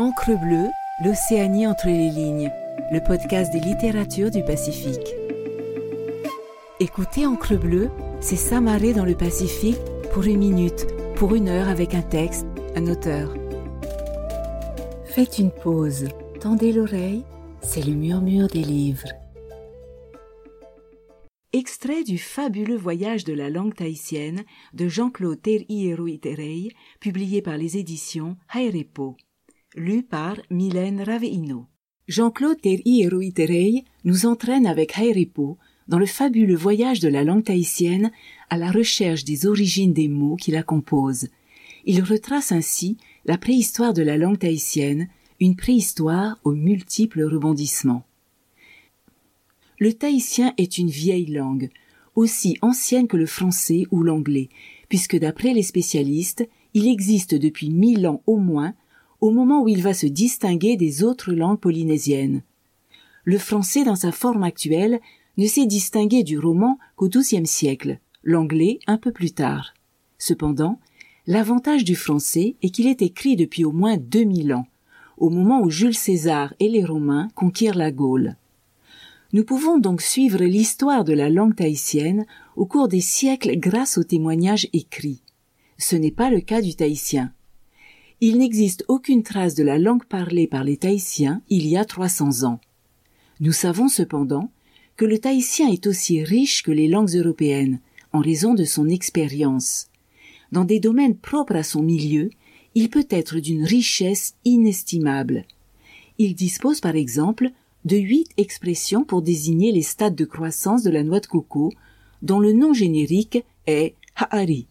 [0.00, 0.70] Encre bleue,
[1.04, 2.50] l'Océanie entre les lignes,
[2.90, 5.14] le podcast des littératures du Pacifique.
[6.80, 9.76] Écoutez Encre bleue, c'est s'amarrer dans le Pacifique
[10.14, 10.86] pour une minute,
[11.16, 13.34] pour une heure avec un texte, un auteur.
[15.04, 16.08] Faites une pause,
[16.40, 17.26] tendez l'oreille,
[17.60, 19.08] c'est le murmure des livres.
[21.52, 26.06] Extrait du fabuleux voyage de la langue tahitienne de Jean-Claude Terhiero
[27.00, 29.18] publié par les éditions Hairepo.
[29.76, 31.66] Lu par Mylène Raveino.
[32.08, 33.20] Jean-Claude Terhiero
[34.02, 38.10] nous entraîne avec Hairepo dans le fabuleux voyage de la langue tahitienne
[38.48, 41.28] à la recherche des origines des mots qui la composent.
[41.84, 48.04] Il retrace ainsi la préhistoire de la langue tahitienne, une préhistoire aux multiples rebondissements.
[49.78, 51.70] Le tahitien est une vieille langue,
[52.16, 54.48] aussi ancienne que le français ou l'anglais,
[54.88, 58.74] puisque d'après les spécialistes, il existe depuis mille ans au moins,
[59.20, 62.42] au moment où il va se distinguer des autres langues polynésiennes.
[63.24, 65.00] Le français dans sa forme actuelle
[65.36, 69.74] ne s'est distingué du roman qu'au XIIe siècle, l'anglais un peu plus tard.
[70.18, 70.78] Cependant,
[71.26, 74.66] l'avantage du français est qu'il est écrit depuis au moins 2000 ans,
[75.16, 78.36] au moment où Jules César et les Romains conquirent la Gaule.
[79.32, 84.02] Nous pouvons donc suivre l'histoire de la langue tahitienne au cours des siècles grâce aux
[84.02, 85.22] témoignages écrits.
[85.78, 87.32] Ce n'est pas le cas du tahitien.
[88.22, 92.44] Il n'existe aucune trace de la langue parlée par les Tahitiens il y a 300
[92.44, 92.60] ans.
[93.40, 94.50] Nous savons cependant
[94.96, 97.80] que le tahitien est aussi riche que les langues européennes,
[98.12, 99.88] en raison de son expérience.
[100.52, 102.28] Dans des domaines propres à son milieu,
[102.74, 105.46] il peut être d'une richesse inestimable.
[106.18, 107.50] Il dispose par exemple
[107.86, 111.72] de huit expressions pour désigner les stades de croissance de la noix de coco,
[112.20, 114.66] dont le nom générique est Ha'ari.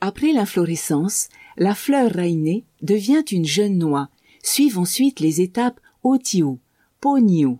[0.00, 4.08] Après l'inflorescence, la fleur rainée devient une jeune noix,
[4.42, 6.58] suivent ensuite les étapes Otiu,
[7.00, 7.56] Poniu,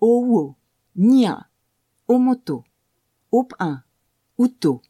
[0.00, 0.54] Owo,
[0.96, 1.48] Nia,
[2.06, 2.64] Omoto,
[3.32, 3.80] Op1,
[4.38, 4.82] Uto.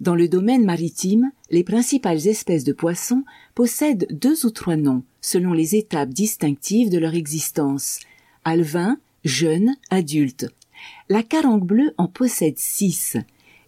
[0.00, 5.52] Dans le domaine maritime, les principales espèces de poissons possèdent deux ou trois noms, selon
[5.52, 7.98] les étapes distinctives de leur existence.
[8.44, 10.46] Alvin, jeune, adulte.
[11.08, 13.16] La carangue bleue en possède six.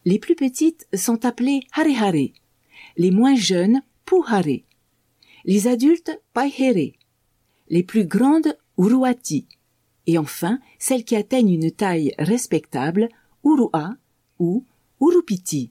[0.05, 2.31] Les plus petites sont appelées harehare.
[3.00, 4.61] Les moins jeunes, puhare.
[5.47, 6.93] Les adultes, paihere.
[7.71, 9.47] Les plus grandes, uruati.
[10.06, 13.09] Et enfin, celles qui atteignent une taille respectable,
[13.43, 13.94] urua
[14.39, 14.66] ou
[15.00, 15.71] urupiti.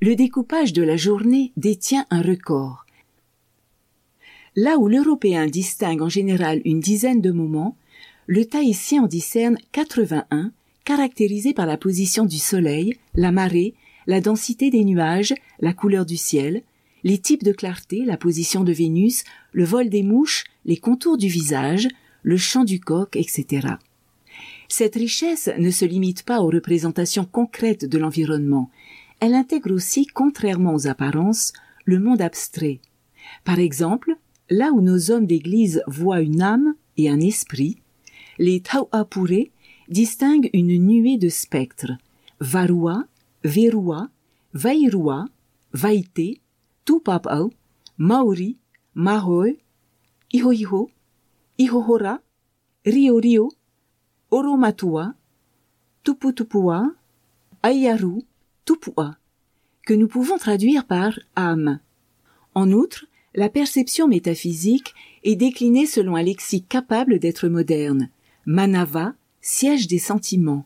[0.00, 2.84] Le découpage de la journée détient un record.
[4.56, 7.76] Là où l'Européen distingue en général une dizaine de moments,
[8.26, 10.50] le Tahitien en discerne 81,
[10.84, 13.74] caractérisés par la position du soleil, la marée,
[14.10, 16.62] la densité des nuages, la couleur du ciel,
[17.04, 21.28] les types de clarté, la position de Vénus, le vol des mouches, les contours du
[21.28, 21.88] visage,
[22.22, 23.68] le chant du coq, etc.
[24.68, 28.70] Cette richesse ne se limite pas aux représentations concrètes de l'environnement,
[29.20, 31.52] elle intègre aussi, contrairement aux apparences,
[31.84, 32.80] le monde abstrait.
[33.44, 34.16] Par exemple,
[34.52, 37.78] Là où nos hommes d'église voient une âme et un esprit,
[38.40, 39.46] les Tauapure
[39.88, 41.92] distinguent une nuée de spectres.
[42.40, 43.04] Varua,
[43.44, 44.10] Verua,
[44.52, 45.26] Vairua,
[45.72, 46.40] Vaite,
[46.84, 47.52] Tupapau,
[47.98, 48.58] Maori,
[48.94, 49.58] Mahoi,
[50.32, 50.90] Ihoiho,
[51.58, 52.20] Ihohora,
[52.84, 53.50] Rio Rio,
[54.30, 55.14] Oromatua,
[56.02, 56.94] Tuputupua,
[57.62, 58.22] Ayaru,
[58.64, 59.16] Tupua,
[59.86, 61.80] que nous pouvons traduire par âme.
[62.54, 68.10] En outre, la perception métaphysique est déclinée selon un lexique capable d'être moderne.
[68.46, 70.64] Manava, siège des sentiments.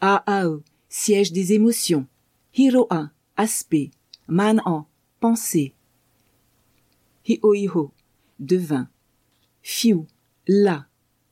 [0.00, 2.06] Aao, siège des émotions.
[2.54, 3.90] Hiroa, aspect.
[4.28, 4.86] Manan,
[5.20, 5.74] pensée.
[7.26, 7.92] Hioiho,
[8.38, 8.88] devin.
[9.62, 10.02] Fiu,
[10.46, 10.86] la.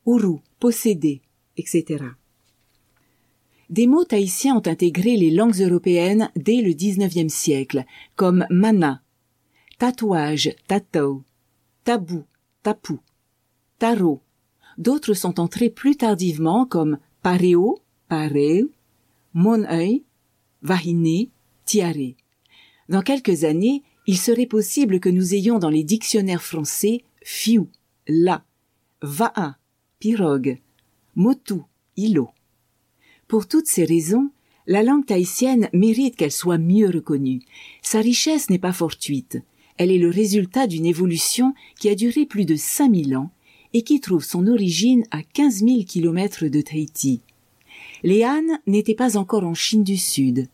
[0.05, 1.21] Uru, possédé,
[1.57, 2.03] etc.
[3.69, 7.85] Des mots tahitiens ont intégré les langues européennes dès le XIXe siècle,
[8.15, 9.03] comme mana,
[9.77, 11.23] tatouage, tatou,
[11.83, 12.23] tabou,
[12.63, 12.99] tapou,
[13.77, 14.21] tarot.
[14.79, 18.71] D'autres sont entrés plus tardivement comme pareo, pareu,
[19.33, 20.03] mon œil,
[20.61, 21.29] vahiné,
[21.65, 22.15] tiare.
[22.89, 27.61] Dans quelques années, il serait possible que nous ayons dans les dictionnaires français fiu,
[28.07, 28.43] la,
[29.01, 29.57] va'a,
[29.99, 30.59] pirogue,
[31.15, 31.61] motu,
[31.97, 32.29] ilo.
[33.27, 34.31] Pour toutes ces raisons,
[34.67, 37.41] la langue tahitienne mérite qu'elle soit mieux reconnue.
[37.81, 39.39] Sa richesse n'est pas fortuite.
[39.77, 43.31] Elle est le résultat d'une évolution qui a duré plus de 5000 ans
[43.73, 47.21] et qui trouve son origine à 15 000 kilomètres de Tahiti.
[48.03, 50.47] Les Han n'étaient pas encore en Chine du Sud.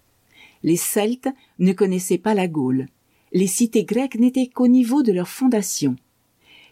[0.64, 1.30] Les Celtes
[1.60, 2.88] ne connaissaient pas la Gaule.
[3.34, 5.96] les cités grecques n'étaient qu'au niveau de leur fondation.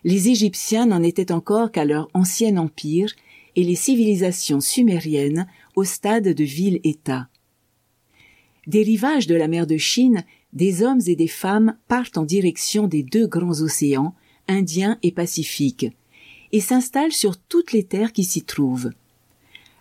[0.04, 3.14] Les Égyptiens n'en étaient encore qu'à leur ancien empire
[3.56, 7.28] et les civilisations sumériennes au stade de ville-État.
[8.68, 10.24] Des rivages de la mer de Chine,
[10.54, 14.16] des hommes et des femmes partent en direction des deux grands océans,
[14.48, 15.88] Indien et Pacifique,
[16.52, 18.92] et s'installent sur toutes les terres qui s'y trouvent.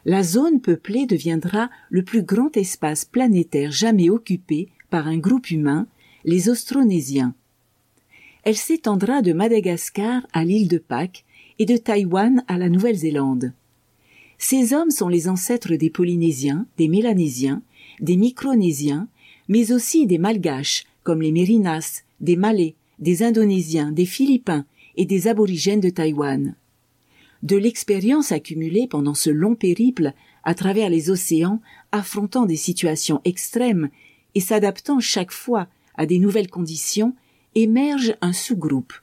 [0.07, 5.87] La zone peuplée deviendra le plus grand espace planétaire jamais occupé par un groupe humain,
[6.25, 7.35] les Austronésiens.
[8.43, 11.25] Elle s'étendra de Madagascar à l'île de Pâques
[11.59, 13.53] et de Taïwan à la Nouvelle-Zélande.
[14.37, 17.63] Ces hommes sont les ancêtres des Polynésiens, des Mélanésiens,
[18.01, 19.09] des Micronésiens,
[19.49, 24.67] mais aussi des Malgaches, comme les Mérinas, des Malais, des Indonésiens, des Philippins
[24.97, 26.55] et des aborigènes de Taïwan.
[27.45, 30.15] De l'expérience accumulée pendant ce long périple
[30.45, 31.61] à travers les océans,
[31.93, 33.91] affrontant des situations extrêmes
[34.35, 37.15] et s'adaptant chaque fois à des nouvelles conditions,
[37.55, 38.95] émerge un sous-groupe,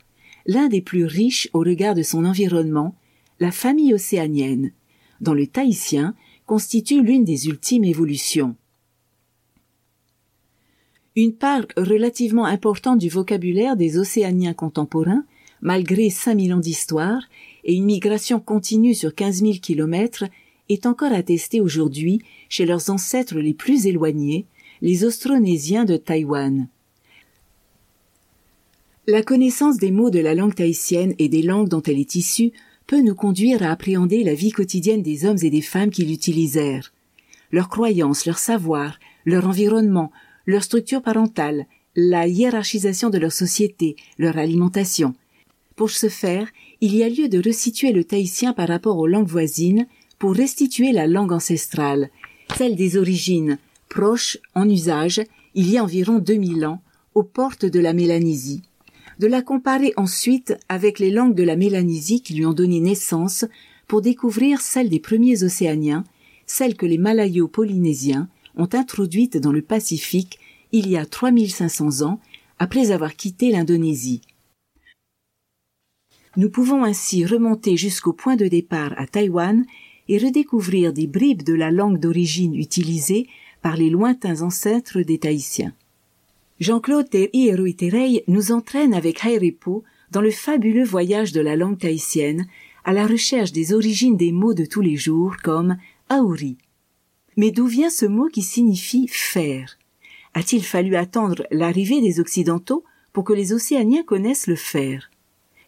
[0.48, 2.96] l'un des plus riches au regard de son environnement,
[3.40, 4.72] la famille océanienne,
[5.22, 6.16] dont le tahitien
[6.48, 8.56] constitue l'une des ultimes évolutions.
[11.16, 15.26] Une part relativement importante du vocabulaire des océaniens contemporains,
[15.62, 17.22] malgré 5000 ans d'histoire
[17.64, 20.26] et une migration continue sur 15 000 kilomètres,
[20.70, 24.46] est encore attestée aujourd'hui chez leurs ancêtres les plus éloignés,
[24.82, 26.68] les Austronésiens de Taïwan.
[29.08, 32.52] La connaissance des mots de la langue tahitienne et des langues dont elle est issue
[32.88, 36.94] peut nous conduire à appréhender la vie quotidienne des hommes et des femmes qui l'utilisèrent.
[37.52, 40.12] Leurs croyances, leur savoir, leur environnement,
[40.46, 41.66] leur structure parentale,
[41.96, 45.14] la hiérarchisation de leur société, leur alimentation.
[45.82, 46.48] Pour ce faire,
[46.80, 49.88] il y a lieu de resituer le tahitien par rapport aux langues voisines
[50.20, 52.12] pour restituer la langue ancestrale,
[52.56, 53.58] celle des origines,
[53.90, 55.22] proche en usage
[55.56, 56.84] il y a environ 2000 ans,
[57.16, 58.62] aux portes de la Mélanésie,
[59.18, 63.46] de la comparer ensuite avec les langues de la Mélanésie qui lui ont donné naissance
[63.88, 66.04] pour découvrir celles des premiers océaniens,
[66.46, 70.38] celles que les Malayo-Polynésiens ont introduites dans le Pacifique
[70.72, 72.20] il y a 3500 ans
[72.60, 74.22] après avoir quitté l'Indonésie.
[76.38, 79.66] Nous pouvons ainsi remonter jusqu'au point de départ à Taïwan
[80.08, 83.28] et redécouvrir des bribes de la langue d'origine utilisée
[83.62, 85.74] par les lointains ancêtres des Tahitiens.
[86.62, 92.48] Jean-Claude Terry nous entraîne avec Hairepo dans le fabuleux voyage de la langue tahitienne
[92.86, 95.78] à la recherche des origines des mots de tous les jours comme
[96.10, 96.58] Auri.
[97.36, 99.78] Mais d'où vient ce mot qui signifie faire?
[100.34, 105.10] A-t-il fallu attendre l'arrivée des Occidentaux pour que les Océaniens connaissent le fer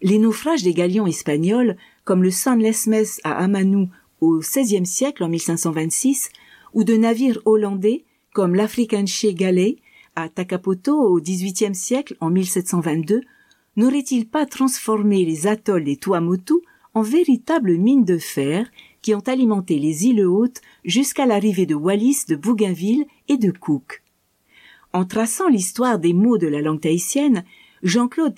[0.03, 3.87] Les naufrages des galions espagnols, comme le San Lesmes à Amanu
[4.19, 6.29] au XVIe siècle en 1526,
[6.73, 8.03] ou de navires hollandais
[8.33, 9.77] comme l'Africansche Galley
[10.17, 13.21] à Takapoto au XVIIIe siècle en 1722
[13.77, 16.55] n'auraient-ils pas transformé les atolls des Tuamotu
[16.93, 18.69] en véritables mines de fer
[19.01, 24.03] qui ont alimenté les îles hautes jusqu'à l'arrivée de Wallis, de Bougainville et de Cook?
[24.91, 27.45] En traçant l'histoire des mots de la langue tahitienne,
[27.83, 28.35] Jean-Claude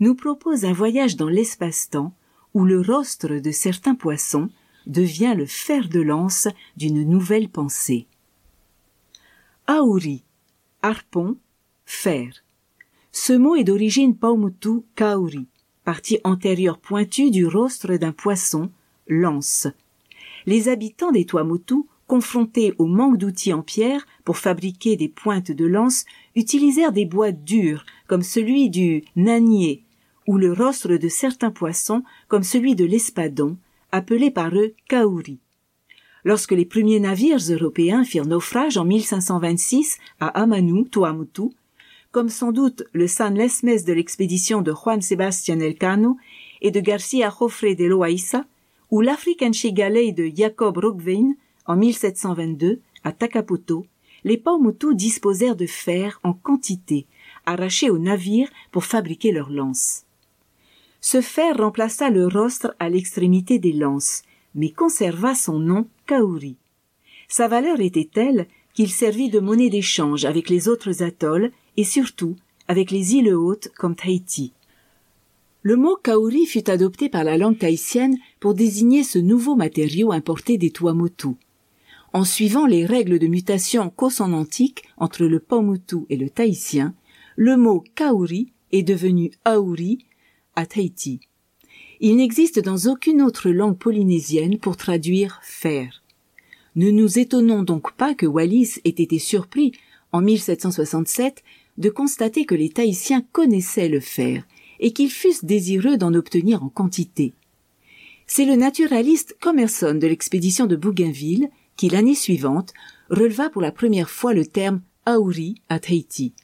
[0.00, 2.14] nous propose un voyage dans l'espace-temps
[2.54, 4.48] où le rostre de certains poissons
[4.86, 8.06] devient le fer de lance d'une nouvelle pensée.
[9.68, 10.24] Auri,
[10.82, 11.36] harpon,
[11.84, 12.44] fer.
[13.12, 15.46] Ce mot est d'origine Paumutu Kauri,
[15.84, 18.70] partie antérieure pointue du rostre d'un poisson,
[19.06, 19.68] lance.
[20.46, 25.66] Les habitants des Tuamotu, confrontés au manque d'outils en pierre pour fabriquer des pointes de
[25.66, 26.04] lance,
[26.34, 29.04] utilisèrent des bois durs comme celui du
[30.30, 33.56] ou le rostre de certains poissons comme celui de l'espadon,
[33.90, 35.40] appelé par eux kauri.
[36.22, 41.50] Lorsque les premiers navires européens firent naufrage en 1526 à Amanu, Tuamotu,
[42.12, 46.16] comme sans doute le San Lesmes de l'expédition de Juan Sebastián Elcano
[46.62, 48.44] et de Garcia Jofre de Loaiza,
[48.92, 51.34] ou l'Africansche Galley de Jacob Roggeveen
[51.66, 53.84] en 1722 à Takapoto,
[54.22, 57.06] les Paumotu disposèrent de fer en quantité,
[57.46, 60.04] arraché aux navires pour fabriquer leurs lances.
[61.00, 64.22] Ce fer remplaça le rostre à l'extrémité des lances,
[64.54, 66.56] mais conserva son nom Kauri.
[67.28, 72.36] Sa valeur était telle qu'il servit de monnaie d'échange avec les autres atolls et surtout
[72.68, 74.52] avec les îles hautes comme Tahiti.
[75.62, 80.56] Le mot kauri fut adopté par la langue tahitienne pour désigner ce nouveau matériau importé
[80.56, 81.36] des Tuamotu.
[82.12, 86.94] En suivant les règles de mutation consonantique entre le Paumotu et le tahitien,
[87.36, 90.06] le mot kauri est devenu auri
[90.60, 91.20] à Tahiti.
[92.00, 96.02] Il n'existe dans aucune autre langue polynésienne pour traduire faire.
[96.76, 99.72] Ne nous étonnons donc pas que Wallis ait été surpris
[100.12, 101.42] en 1767
[101.78, 104.44] de constater que les Tahitiens connaissaient le fer
[104.78, 107.32] et qu'ils fussent désireux d'en obtenir en quantité.
[108.26, 112.72] C'est le naturaliste Commerson de l'expédition de Bougainville qui, l'année suivante,
[113.08, 116.34] releva pour la première fois le terme Aouri à Tahiti.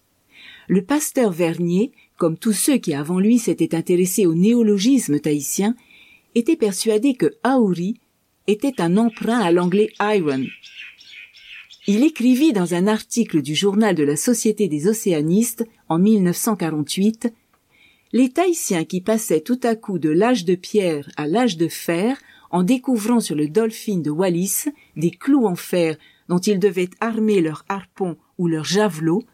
[0.69, 5.75] Le pasteur Vernier, comme tous ceux qui avant lui s'étaient intéressés au néologisme tahitien,
[6.35, 7.99] était persuadé que Aouri
[8.47, 10.45] était un emprunt à l'anglais iron.
[11.87, 17.33] Il écrivit dans un article du journal de la Société des océanistes en 1948
[18.13, 22.19] Les Tahitiens qui passaient tout à coup de l'âge de pierre à l'âge de fer
[22.51, 24.65] en découvrant sur le dolphin de Wallis
[24.97, 25.97] des clous en fer
[26.29, 29.25] dont ils devaient armer leurs harpons ou leurs javelots,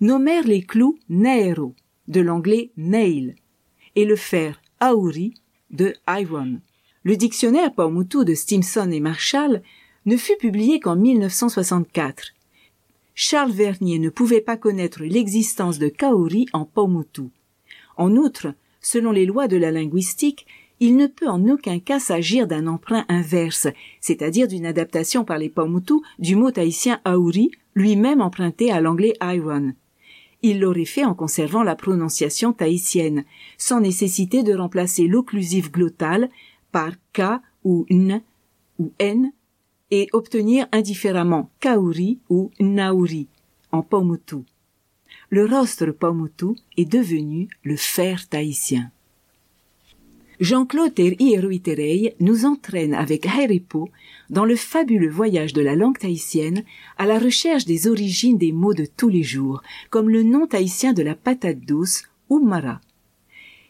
[0.00, 1.74] nommèrent les clous Naero,
[2.08, 3.34] de l'anglais nail,
[3.96, 5.34] et le fer Auri,
[5.70, 6.60] de iron.
[7.02, 9.62] Le dictionnaire Paumotu de Stimson et Marshall
[10.06, 12.32] ne fut publié qu'en 1964.
[13.14, 17.28] Charles Vernier ne pouvait pas connaître l'existence de Kaori en Paumotu.
[17.96, 20.46] En outre, selon les lois de la linguistique,
[20.80, 23.68] il ne peut en aucun cas s'agir d'un emprunt inverse,
[24.00, 29.74] c'est-à-dire d'une adaptation par les Paumotu du mot tahitien Auri, lui-même emprunté à l'anglais iron.
[30.46, 33.24] Il l'aurait fait en conservant la prononciation tahitienne,
[33.56, 36.28] sans nécessité de remplacer l'occlusive glottale
[36.70, 38.20] par K ou N
[38.78, 39.32] ou N
[39.90, 43.26] et obtenir indifféremment Kauri ou Nauri
[43.72, 44.44] en Paumotu.
[45.30, 48.90] Le rostre Paumotu est devenu le fer tahitien.
[50.40, 53.88] Jean-Claude Hieruiterei nous entraîne avec Heripo
[54.30, 56.64] dans le fabuleux voyage de la langue tahitienne
[56.98, 60.92] à la recherche des origines des mots de tous les jours, comme le nom tahitien
[60.92, 62.80] de la patate douce, Umara.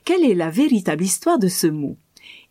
[0.05, 1.97] Quelle est la véritable histoire de ce mot?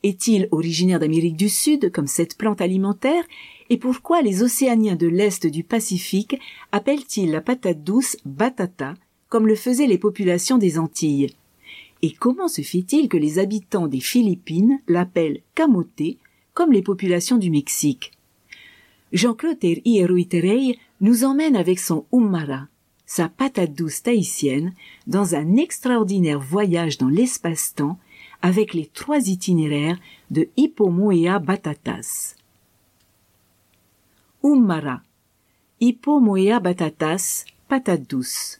[0.03, 3.23] Est-il originaire d'Amérique du Sud comme cette plante alimentaire?
[3.69, 6.37] Et pourquoi les océaniens de l'Est du Pacifique
[6.71, 8.93] appellent-ils la patate douce batata
[9.29, 11.33] comme le faisaient les populations des Antilles?
[12.03, 16.17] Et comment se fait-il que les habitants des Philippines l'appellent camoté,
[16.53, 18.11] comme les populations du Mexique?
[19.13, 22.67] Jean-Claude Hieruiterei nous emmène avec son Umara,
[23.05, 24.73] sa patate douce tahitienne,
[25.07, 27.97] dans un extraordinaire voyage dans l'espace-temps
[28.41, 29.97] avec les trois itinéraires
[30.29, 32.35] de Hippomoea Batatas.
[34.43, 35.01] Umara,
[35.79, 38.59] Hippomoea Batatas, patate douce.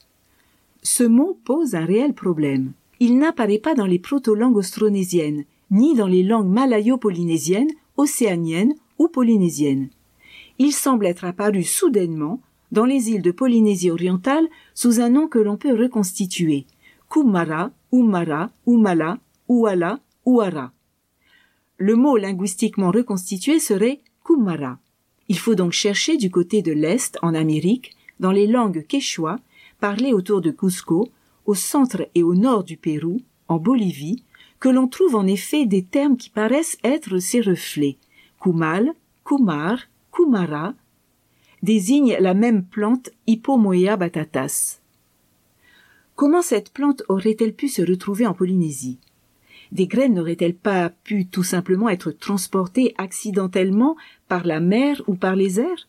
[0.82, 2.72] Ce mot pose un réel problème
[3.04, 9.90] il n'apparaît pas dans les proto-langues austronésiennes, ni dans les langues malayo-polynésiennes, océaniennes ou polynésiennes.
[10.58, 12.40] Il semble être apparu soudainement
[12.72, 16.66] dans les îles de Polynésie orientale sous un nom que l'on peut reconstituer.
[17.10, 19.20] Kumara, Umara, Umala,
[19.50, 20.72] Uala, Uara.
[21.78, 24.80] Le mot linguistiquement reconstitué serait Kumara.
[25.28, 29.40] Il faut donc chercher du côté de l'Est, en Amérique, dans les langues quechua,
[29.82, 31.10] parlées autour de Cusco,
[31.46, 34.24] au centre et au nord du Pérou, en Bolivie,
[34.60, 37.98] que l'on trouve en effet des termes qui paraissent être ses reflets.
[38.42, 38.94] Kumal,
[39.26, 39.80] Kumar,
[40.12, 40.74] Kumara
[41.62, 44.82] désignent la même plante Hippomoea batatas.
[46.16, 49.00] Comment cette plante aurait-elle pu se retrouver en Polynésie?
[49.72, 53.96] Des graines n'auraient-elles pas pu tout simplement être transportées accidentellement
[54.28, 55.88] par la mer ou par les airs?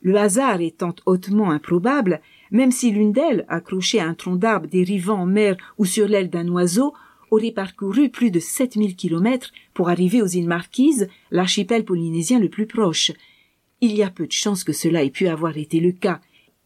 [0.00, 5.20] Le hasard étant hautement improbable, même si l'une d'elles, accrochée à un tronc d'arbre dérivant
[5.20, 6.94] en mer ou sur l'aile d'un oiseau,
[7.30, 12.66] aurait parcouru plus de 7000 kilomètres pour arriver aux îles Marquises, l'archipel polynésien le plus
[12.66, 13.12] proche.
[13.80, 16.20] Il y a peu de chances que cela ait pu avoir été le cas,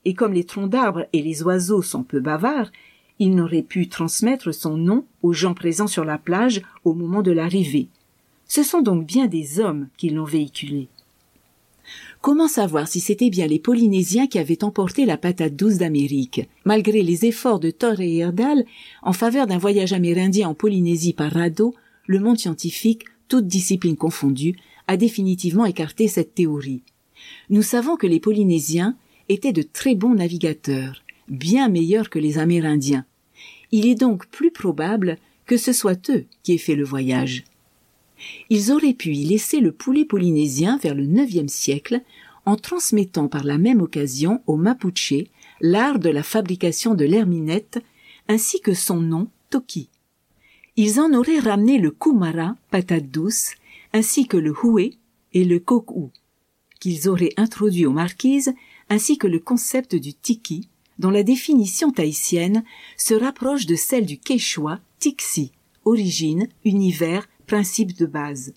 [0.04, 2.70] et comme les troncs d'arbres et les oiseaux sont peu bavards,
[3.18, 7.30] il n'aurait pu transmettre son nom aux gens présents sur la plage au moment de
[7.30, 7.88] l'arrivée.
[8.48, 10.88] Ce sont donc bien des hommes qui l'ont véhiculé.
[12.22, 16.48] Comment savoir si c'était bien les Polynésiens qui avaient emporté la patate douce d'Amérique?
[16.64, 18.64] Malgré les efforts de Thor et Herdal
[19.02, 21.74] en faveur d'un voyage amérindien en Polynésie par radeau,
[22.06, 24.54] le monde scientifique, toute discipline confondue,
[24.86, 26.84] a définitivement écarté cette théorie.
[27.50, 28.96] Nous savons que les Polynésiens
[29.28, 33.04] étaient de très bons navigateurs, bien meilleurs que les Amérindiens.
[33.72, 37.42] Il est donc plus probable que ce soit eux qui aient fait le voyage.
[38.50, 42.02] Ils auraient pu y laisser le poulet polynésien vers le IXe siècle
[42.44, 45.14] en transmettant par la même occasion aux Mapuche
[45.60, 47.78] l'art de la fabrication de l'herminette
[48.28, 49.88] ainsi que son nom Toki.
[50.76, 53.52] Ils en auraient ramené le kumara, patate douce,
[53.92, 54.96] ainsi que le houé
[55.34, 56.10] et le kokou,
[56.80, 58.54] qu'ils auraient introduit aux marquises,
[58.88, 62.64] ainsi que le concept du tiki, dont la définition tahitienne
[62.96, 65.52] se rapproche de celle du quechua tixi,
[65.84, 68.54] origine, univers, principe de base.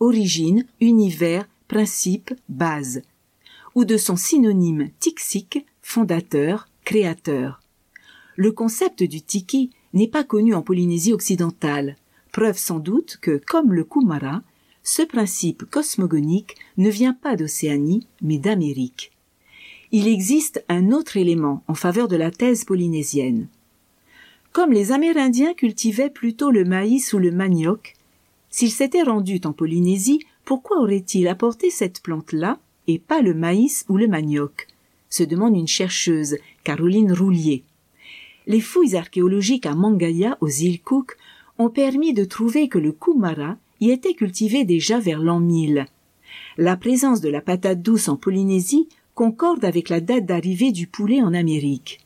[0.00, 3.02] Origine, univers, principe, base.
[3.74, 7.60] Ou de son synonyme tixique, fondateur, créateur.
[8.36, 11.96] Le concept du tiki n'est pas connu en Polynésie occidentale,
[12.32, 14.42] preuve sans doute que, comme le kumara,
[14.82, 19.12] ce principe cosmogonique ne vient pas d'Océanie, mais d'Amérique.
[19.92, 23.48] Il existe un autre élément en faveur de la thèse polynésienne.
[24.52, 27.94] Comme les Amérindiens cultivaient plutôt le maïs ou le manioc,
[28.50, 33.96] s'ils s'étaient rendus en Polynésie, pourquoi auraient-ils apporté cette plante-là et pas le maïs ou
[33.96, 34.68] le manioc?
[35.08, 37.64] se demande une chercheuse, Caroline Roulier.
[38.46, 41.16] Les fouilles archéologiques à Mangaya, aux îles Cook,
[41.58, 45.86] ont permis de trouver que le kumara y était cultivé déjà vers l'an 1000.
[46.58, 51.22] La présence de la patate douce en Polynésie concorde avec la date d'arrivée du poulet
[51.22, 52.00] en Amérique.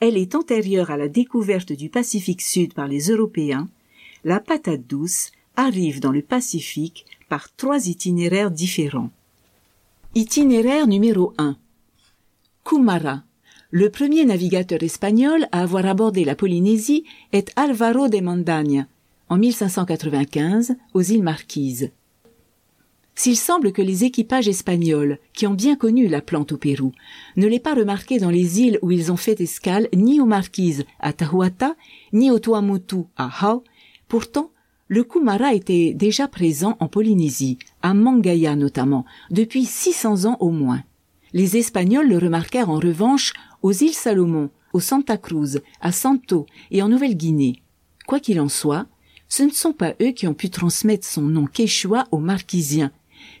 [0.00, 3.68] Elle est antérieure à la découverte du Pacifique Sud par les Européens.
[4.24, 9.10] La patate douce arrive dans le Pacifique par trois itinéraires différents.
[10.14, 11.56] Itinéraire numéro 1.
[12.64, 13.22] Kumara.
[13.70, 18.86] Le premier navigateur espagnol à avoir abordé la Polynésie est Alvaro de Mondagne,
[19.28, 21.90] en 1595, aux îles Marquises.
[23.18, 26.92] S'il semble que les équipages espagnols, qui ont bien connu la plante au Pérou,
[27.36, 30.84] ne l'aient pas remarqué dans les îles où ils ont fait escale ni aux Marquises
[31.00, 31.76] à Tahuata,
[32.12, 33.64] ni au Tuamotu à Hau,
[34.06, 34.50] pourtant,
[34.88, 40.84] le Kumara était déjà présent en Polynésie, à Mangaya notamment, depuis 600 ans au moins.
[41.32, 43.32] Les Espagnols le remarquèrent en revanche
[43.62, 47.62] aux îles Salomon, au Santa Cruz, à Santo et en Nouvelle-Guinée.
[48.06, 48.86] Quoi qu'il en soit,
[49.28, 52.92] ce ne sont pas eux qui ont pu transmettre son nom quechua aux Marquisiens,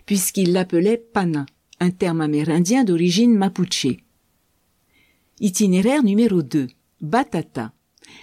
[0.06, 1.46] puisqu'ils l'appelaient Pana,
[1.80, 3.88] un terme amérindien d'origine mapuche.
[5.40, 6.68] Itinéraire numéro 2.
[7.00, 7.72] Batata.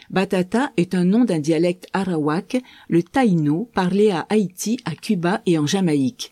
[0.09, 5.57] Batata est un nom d'un dialecte arawak, le taïno, parlé à Haïti, à Cuba et
[5.57, 6.31] en Jamaïque.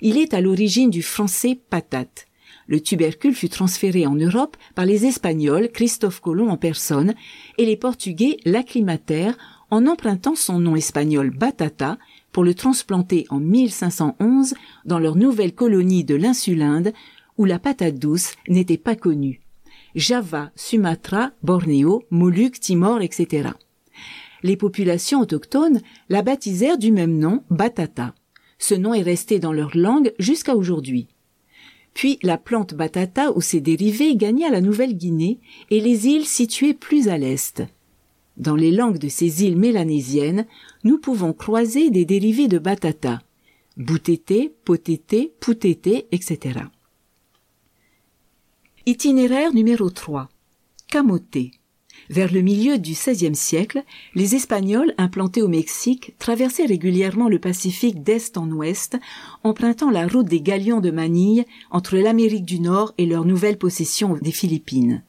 [0.00, 2.26] Il est à l'origine du français patate.
[2.66, 7.14] Le tubercule fut transféré en Europe par les Espagnols, Christophe Colomb en personne,
[7.58, 9.36] et les Portugais l'acclimatèrent
[9.70, 11.98] en empruntant son nom espagnol batata
[12.32, 16.92] pour le transplanter en 1511 dans leur nouvelle colonie de l'insulinde
[17.38, 19.40] où la patate douce n'était pas connue.
[19.94, 23.50] Java, Sumatra, Bornéo, Moluques, Timor, etc.
[24.42, 28.14] Les populations autochtones la baptisèrent du même nom batata.
[28.58, 31.08] Ce nom est resté dans leur langue jusqu'à aujourd'hui.
[31.94, 35.40] Puis la plante batata ou ses dérivés gagna la Nouvelle-Guinée
[35.70, 37.62] et les îles situées plus à l'est.
[38.42, 40.46] Dans les langues de ces îles mélanésiennes,
[40.82, 43.22] nous pouvons croiser des dérivés de batata,
[43.76, 46.58] boutété, potété, poutété, etc.
[48.84, 50.28] Itinéraire numéro 3.
[50.88, 51.52] Camoté.
[52.10, 53.84] Vers le milieu du XVIe siècle,
[54.16, 58.98] les Espagnols implantés au Mexique traversaient régulièrement le Pacifique d'est en ouest,
[59.44, 64.18] empruntant la route des galions de Manille entre l'Amérique du Nord et leur nouvelle possession
[64.20, 65.04] des Philippines.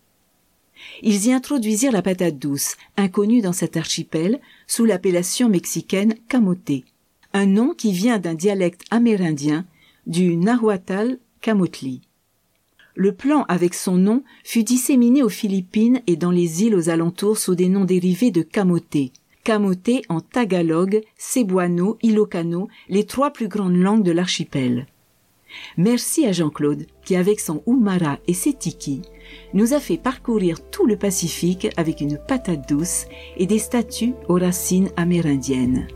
[1.02, 6.86] Ils y introduisirent la patate douce, inconnue dans cet archipel, sous l'appellation mexicaine camoté,
[7.34, 9.66] un nom qui vient d'un dialecte amérindien
[10.08, 12.02] du nahuatl camotli.
[12.96, 17.40] Le plan avec son nom fut disséminé aux Philippines et dans les îles aux alentours
[17.40, 19.12] sous des noms dérivés de camoté.
[19.44, 24.86] Camoté en tagalog, cebuano, ilocano, les trois plus grandes langues de l'archipel.
[25.78, 29.02] Merci à Jean-Claude qui, avec son Umara et ses tiki,
[29.54, 33.06] nous a fait parcourir tout le Pacifique avec une patate douce
[33.38, 35.88] et des statues aux racines amérindiennes.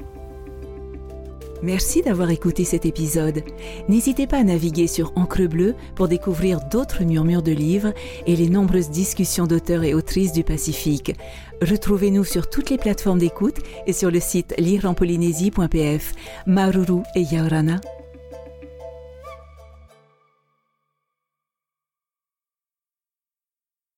[1.63, 3.43] Merci d'avoir écouté cet épisode.
[3.89, 7.93] N'hésitez pas à naviguer sur Encre Bleue pour découvrir d'autres murmures de livres
[8.28, 11.15] et les nombreuses discussions d'auteurs et autrices du Pacifique.
[11.62, 16.13] Retrouvez-nous sur toutes les plateformes d'écoute et sur le site lireenpolynésie.pf.
[16.46, 17.82] Maruru et Yaorana.